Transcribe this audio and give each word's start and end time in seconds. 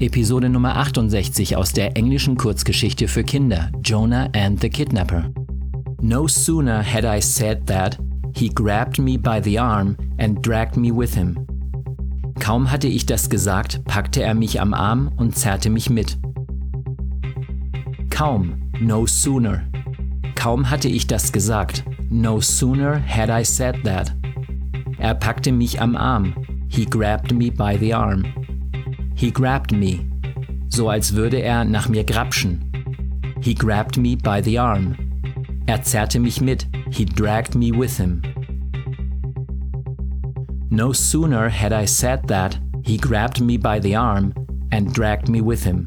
Episode 0.00 0.48
Nummer 0.48 0.76
68 0.78 1.56
aus 1.56 1.74
der 1.74 1.94
englischen 1.94 2.38
Kurzgeschichte 2.38 3.06
für 3.06 3.22
Kinder 3.22 3.70
Jonah 3.82 4.30
and 4.34 4.58
the 4.58 4.70
Kidnapper. 4.70 5.30
No 6.00 6.26
sooner 6.26 6.82
had 6.82 7.04
I 7.04 7.20
said 7.20 7.66
that, 7.66 7.98
he 8.34 8.48
grabbed 8.48 8.98
me 8.98 9.18
by 9.18 9.42
the 9.42 9.58
arm 9.58 9.98
and 10.16 10.40
dragged 10.40 10.78
me 10.78 10.90
with 10.90 11.14
him. 11.14 11.46
Kaum 12.38 12.70
hatte 12.70 12.88
ich 12.88 13.04
das 13.04 13.28
gesagt, 13.28 13.84
packte 13.84 14.22
er 14.22 14.32
mich 14.32 14.58
am 14.58 14.72
Arm 14.72 15.12
und 15.18 15.36
zerrte 15.36 15.68
mich 15.68 15.90
mit. 15.90 16.16
Kaum, 18.08 18.70
no 18.80 19.04
sooner. 19.04 19.64
Kaum 20.34 20.70
hatte 20.70 20.88
ich 20.88 21.08
das 21.08 21.30
gesagt, 21.30 21.84
no 22.08 22.40
sooner 22.40 23.02
had 23.06 23.28
I 23.28 23.44
said 23.44 23.76
that. 23.84 24.14
Er 24.96 25.14
packte 25.14 25.52
mich 25.52 25.78
am 25.78 25.94
Arm. 25.94 26.34
He 26.68 26.86
grabbed 26.86 27.34
me 27.34 27.50
by 27.50 27.76
the 27.78 27.92
arm. 27.92 28.24
He 29.20 29.30
grabbed 29.30 29.70
me. 29.70 30.00
So 30.70 30.88
als 30.88 31.12
würde 31.12 31.42
er 31.42 31.66
nach 31.66 31.90
mir 31.90 32.04
grapschen. 32.04 32.58
He 33.42 33.52
grabbed 33.52 33.98
me 33.98 34.16
by 34.16 34.40
the 34.40 34.56
arm. 34.56 34.96
Er 35.66 35.82
zerrte 35.82 36.18
mich 36.18 36.40
mit. 36.40 36.66
He 36.90 37.04
dragged 37.04 37.54
me 37.54 37.70
with 37.70 37.98
him. 37.98 38.22
No 40.70 40.94
sooner 40.94 41.50
had 41.50 41.70
I 41.70 41.84
said 41.84 42.28
that, 42.28 42.58
he 42.82 42.96
grabbed 42.96 43.42
me 43.42 43.58
by 43.58 43.78
the 43.78 43.94
arm 43.94 44.32
and 44.72 44.90
dragged 44.90 45.28
me 45.28 45.42
with 45.42 45.64
him. 45.64 45.86